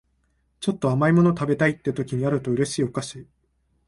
[0.61, 3.27] ちょっと甘い物食べたいって時にあると嬉しいお菓子